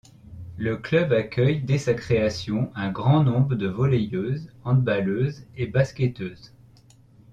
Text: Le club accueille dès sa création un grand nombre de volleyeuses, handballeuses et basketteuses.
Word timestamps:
Le 0.57 0.77
club 0.77 1.13
accueille 1.13 1.61
dès 1.61 1.77
sa 1.77 1.93
création 1.93 2.71
un 2.73 2.89
grand 2.91 3.23
nombre 3.23 3.53
de 3.53 3.67
volleyeuses, 3.67 4.51
handballeuses 4.63 5.45
et 5.57 5.67
basketteuses. 5.67 6.55